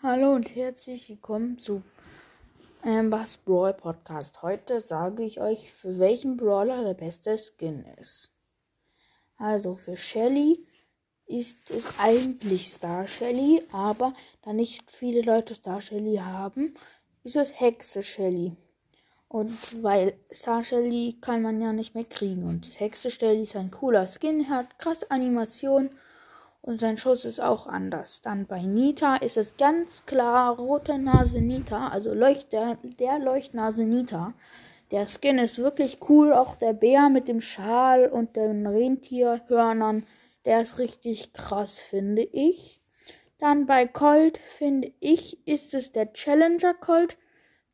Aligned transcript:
Hallo 0.00 0.32
und 0.32 0.54
herzlich 0.54 1.08
willkommen 1.08 1.58
zu 1.58 1.82
Ambers 2.82 3.36
Brawl 3.36 3.74
Podcast. 3.74 4.42
Heute 4.42 4.80
sage 4.86 5.24
ich 5.24 5.40
euch, 5.40 5.72
für 5.72 5.98
welchen 5.98 6.36
Brawler 6.36 6.84
der 6.84 6.94
beste 6.94 7.36
Skin 7.36 7.84
ist. 8.00 8.30
Also 9.38 9.74
für 9.74 9.96
Shelly 9.96 10.64
ist 11.26 11.72
es 11.72 11.98
eigentlich 11.98 12.68
Star 12.68 13.08
Shelly, 13.08 13.60
aber 13.72 14.14
da 14.42 14.52
nicht 14.52 14.88
viele 14.88 15.22
Leute 15.22 15.56
Star 15.56 15.80
Shelly 15.80 16.18
haben, 16.18 16.74
ist 17.24 17.34
es 17.34 17.58
Hexe 17.58 18.04
Shelly. 18.04 18.56
Und 19.26 19.82
weil 19.82 20.14
Star 20.32 20.62
Shelly 20.62 21.18
kann 21.20 21.42
man 21.42 21.60
ja 21.60 21.72
nicht 21.72 21.96
mehr 21.96 22.04
kriegen 22.04 22.44
und 22.44 22.78
Hexe 22.78 23.10
Shelly 23.10 23.42
ist 23.42 23.56
ein 23.56 23.72
cooler 23.72 24.06
Skin, 24.06 24.48
hat 24.48 24.78
krasse 24.78 25.10
Animation 25.10 25.90
und 26.60 26.80
sein 26.80 26.98
Schuss 26.98 27.24
ist 27.24 27.40
auch 27.40 27.66
anders. 27.66 28.20
Dann 28.20 28.46
bei 28.46 28.62
Nita 28.62 29.16
ist 29.16 29.36
es 29.36 29.56
ganz 29.56 30.04
klar 30.06 30.56
rote 30.56 30.98
Nase 30.98 31.40
Nita, 31.40 31.88
also 31.88 32.12
Leucht, 32.12 32.52
der, 32.52 32.78
der 32.82 33.18
Leuchtnase 33.18 33.84
Nita. 33.84 34.34
Der 34.90 35.06
Skin 35.06 35.38
ist 35.38 35.58
wirklich 35.58 35.98
cool, 36.08 36.32
auch 36.32 36.56
der 36.56 36.72
Bär 36.72 37.10
mit 37.10 37.28
dem 37.28 37.40
Schal 37.40 38.08
und 38.08 38.36
den 38.36 38.66
Rentierhörnern, 38.66 40.06
der 40.46 40.62
ist 40.62 40.78
richtig 40.78 41.34
krass, 41.34 41.78
finde 41.78 42.22
ich. 42.22 42.80
Dann 43.38 43.66
bei 43.66 43.86
Colt, 43.86 44.38
finde 44.38 44.92
ich, 44.98 45.46
ist 45.46 45.74
es 45.74 45.92
der 45.92 46.12
Challenger 46.12 46.74
Colt, 46.74 47.18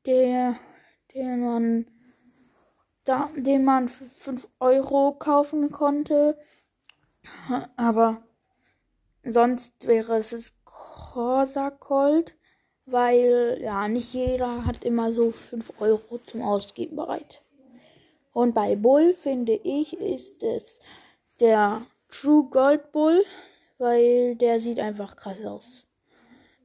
der, 0.06 0.56
den 1.14 1.40
man, 1.40 1.87
da, 3.04 3.30
den 3.37 3.64
man 3.64 3.88
für 3.88 4.04
5 4.04 4.48
Euro 4.59 5.12
kaufen 5.12 5.70
konnte. 5.70 6.37
Aber 7.76 8.23
Sonst 9.24 9.87
wäre 9.87 10.19
es 10.19 10.52
Corsa 10.64 11.70
Colt, 11.70 12.34
weil 12.84 13.59
ja 13.62 13.88
nicht 13.88 14.12
jeder 14.12 14.66
hat 14.66 14.84
immer 14.84 15.12
so 15.12 15.30
5 15.30 15.80
Euro 15.80 16.18
zum 16.26 16.43
Ausgeben 16.43 16.96
bereit. 16.96 17.40
Und 18.32 18.54
bei 18.54 18.76
Bull 18.76 19.15
finde 19.15 19.54
ich 19.54 19.98
ist 19.98 20.43
es 20.43 20.80
der 21.40 21.87
True 22.10 22.48
Gold 22.51 22.93
Bull, 22.93 23.24
weil 23.79 24.37
der 24.37 24.60
sieht 24.60 24.79
einfach 24.79 25.16
krass 25.16 25.43
aus. 25.45 25.87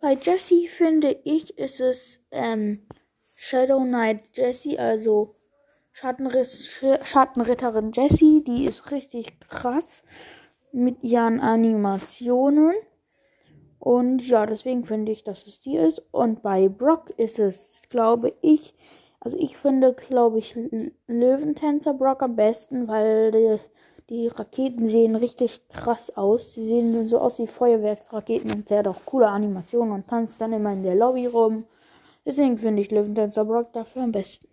Bei 0.01 0.13
Jesse 0.13 0.67
finde 0.67 1.17
ich 1.23 1.57
ist 1.57 1.79
es 1.79 2.19
ähm, 2.31 2.87
Shadow 3.35 3.79
Knight 3.81 4.35
Jesse, 4.35 4.77
also 4.77 5.35
Schattenriss, 5.93 6.83
Schattenritterin 7.03 7.91
Jessie, 7.93 8.43
die 8.43 8.65
ist 8.65 8.91
richtig 8.91 9.39
krass 9.49 10.03
mit 10.71 11.03
ihren 11.03 11.39
Animationen. 11.39 12.73
Und 13.79 14.27
ja, 14.27 14.45
deswegen 14.45 14.83
finde 14.83 15.11
ich, 15.11 15.23
dass 15.23 15.47
es 15.47 15.59
die 15.61 15.77
ist. 15.77 16.01
Und 16.11 16.41
bei 16.41 16.67
Brock 16.67 17.09
ist 17.11 17.39
es, 17.39 17.81
glaube 17.89 18.33
ich, 18.41 18.73
also 19.21 19.37
ich 19.37 19.57
finde, 19.57 19.93
glaube 19.93 20.39
ich, 20.39 20.57
Löwentänzer 21.07 21.93
Brock 21.93 22.21
am 22.23 22.35
besten, 22.35 22.87
weil 22.87 23.31
die, 23.31 23.57
die, 24.09 24.27
Raketen 24.27 24.87
sehen 24.87 25.15
richtig 25.15 25.67
krass 25.69 26.15
aus. 26.15 26.53
Die 26.53 26.65
sehen 26.65 27.07
so 27.07 27.19
aus 27.19 27.39
wie 27.39 27.47
Feuerwerksraketen 27.47 28.51
und 28.51 28.67
sehr 28.69 28.83
doch 28.83 29.05
coole 29.05 29.27
Animationen 29.27 29.93
und 29.93 30.07
tanzt 30.07 30.39
dann 30.39 30.53
immer 30.53 30.73
in 30.73 30.83
der 30.83 30.95
Lobby 30.95 31.25
rum. 31.25 31.65
Deswegen 32.25 32.57
finde 32.57 32.81
ich 32.81 32.91
Löwentänzer 32.91 33.45
Brock 33.45 33.73
dafür 33.73 34.03
am 34.03 34.11
besten. 34.11 34.47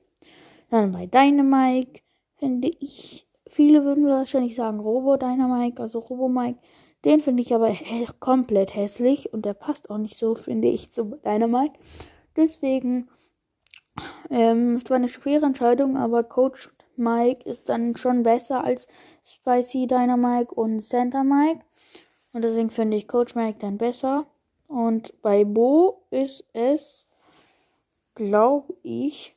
Dann 0.70 0.92
bei 0.92 1.06
Dynamite 1.06 2.00
finde 2.38 2.68
ich 2.80 3.25
Viele 3.48 3.84
würden 3.84 4.06
wahrscheinlich 4.06 4.54
sagen 4.54 4.80
Robo 4.80 5.16
Dynamite, 5.16 5.82
also 5.82 6.00
Robo 6.00 6.28
Mike. 6.28 6.58
Den 7.04 7.20
finde 7.20 7.42
ich 7.42 7.54
aber 7.54 7.68
hä 7.68 8.06
komplett 8.18 8.74
hässlich 8.74 9.32
und 9.32 9.44
der 9.44 9.54
passt 9.54 9.90
auch 9.90 9.98
nicht 9.98 10.18
so, 10.18 10.34
finde 10.34 10.68
ich, 10.68 10.90
zu 10.90 11.16
Dynamite. 11.24 11.78
Deswegen 12.34 13.08
ähm, 14.30 14.76
ist 14.76 14.88
zwar 14.88 14.96
eine 14.96 15.08
schwere 15.08 15.46
Entscheidung, 15.46 15.96
aber 15.96 16.24
Coach 16.24 16.70
Mike 16.96 17.48
ist 17.48 17.68
dann 17.68 17.96
schon 17.96 18.22
besser 18.22 18.64
als 18.64 18.88
Spicy 19.22 19.86
Dynamite 19.86 20.52
und 20.54 20.82
Santa 20.82 21.22
Mike. 21.22 21.60
Und 22.32 22.42
deswegen 22.42 22.70
finde 22.70 22.96
ich 22.96 23.08
Coach 23.08 23.34
Mike 23.34 23.58
dann 23.60 23.78
besser. 23.78 24.26
Und 24.68 25.20
bei 25.22 25.44
Bo 25.44 26.02
ist 26.10 26.44
es, 26.52 27.08
glaube 28.14 28.74
ich, 28.82 29.36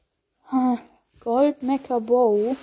Gold 1.19 1.61
Mecha 1.61 1.99
Bo 1.99 2.55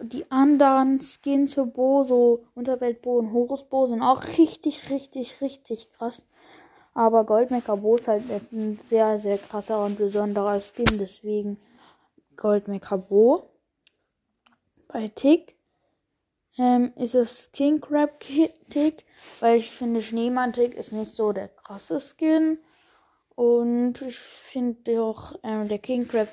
die 0.00 0.30
anderen 0.30 1.00
Skins 1.00 1.54
für 1.54 1.66
Bo, 1.66 2.04
so 2.04 2.44
Unterwelt 2.54 3.02
Bo 3.02 3.18
und 3.18 3.32
Horus 3.32 3.64
Bo, 3.64 3.86
sind 3.86 4.02
auch 4.02 4.24
richtig, 4.38 4.90
richtig, 4.90 5.40
richtig 5.40 5.90
krass. 5.92 6.24
Aber 6.94 7.24
Goldmecker 7.24 7.76
Bo 7.76 7.96
ist 7.96 8.08
halt 8.08 8.24
ein 8.52 8.78
sehr, 8.86 9.18
sehr 9.18 9.38
krasser 9.38 9.84
und 9.84 9.98
besonderer 9.98 10.60
Skin, 10.60 10.98
deswegen 10.98 11.58
Goldmecker 12.36 12.98
Bo. 12.98 13.50
Bei 14.88 15.08
Tick 15.08 15.56
ähm, 16.56 16.92
ist 16.96 17.16
es 17.16 17.50
King 17.52 17.80
Crab 17.80 18.20
Tick, 18.20 19.04
weil 19.40 19.56
ich 19.56 19.70
finde 19.70 20.02
Schneemann 20.02 20.52
Tick 20.52 20.74
ist 20.74 20.92
nicht 20.92 21.12
so 21.12 21.32
der 21.32 21.48
krasse 21.48 22.00
Skin. 22.00 22.58
Und 23.34 24.00
ich 24.02 24.16
finde 24.16 25.02
auch 25.02 25.34
ähm, 25.42 25.68
der 25.68 25.80
King 25.80 26.06
Crab 26.06 26.28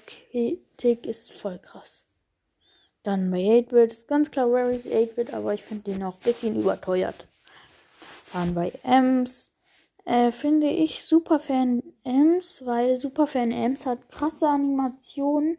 Tick 0.77 1.07
ist 1.07 1.33
voll 1.33 1.57
krass. 1.57 2.05
Dann 3.03 3.31
bei 3.31 3.39
8-Bit 3.39 3.93
ist 3.93 4.07
ganz 4.07 4.29
klar 4.29 4.47
Rary's 4.49 4.85
8-Bit, 4.85 5.33
aber 5.33 5.53
ich 5.53 5.63
finde 5.63 5.91
den 5.91 6.03
auch 6.03 6.15
ein 6.15 6.23
bisschen 6.23 6.59
überteuert. 6.59 7.27
Dann 8.33 8.53
bei 8.53 8.71
Ems 8.83 9.51
äh, 10.05 10.31
finde 10.31 10.67
ich 10.67 11.05
Superfan 11.05 11.81
Ems, 12.03 12.65
weil 12.65 12.99
Superfan 12.99 13.51
Ems 13.51 13.85
hat 13.85 14.09
krasse 14.09 14.47
Animationen. 14.47 15.57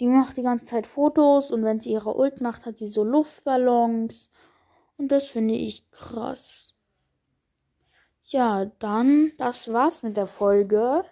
Die 0.00 0.06
macht 0.06 0.36
die 0.36 0.42
ganze 0.42 0.66
Zeit 0.66 0.86
Fotos 0.86 1.50
und 1.50 1.64
wenn 1.64 1.80
sie 1.80 1.90
ihre 1.90 2.16
Ult 2.16 2.40
macht, 2.40 2.66
hat 2.66 2.78
sie 2.78 2.88
so 2.88 3.02
Luftballons. 3.02 4.30
Und 4.96 5.12
das 5.12 5.28
finde 5.28 5.54
ich 5.54 5.90
krass. 5.90 6.74
Ja, 8.24 8.66
dann, 8.78 9.32
das 9.38 9.72
war's 9.72 10.02
mit 10.02 10.16
der 10.16 10.26
Folge. 10.26 11.04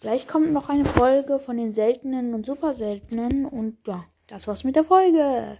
Gleich 0.00 0.26
kommt 0.26 0.52
noch 0.52 0.68
eine 0.68 0.84
Folge 0.84 1.38
von 1.38 1.56
den 1.56 1.72
seltenen 1.72 2.34
und 2.34 2.46
super 2.46 2.74
seltenen 2.74 3.44
und 3.44 3.86
ja. 3.86 4.04
Das 4.32 4.48
war's 4.48 4.64
mit 4.64 4.76
der 4.76 4.84
Folge. 4.84 5.58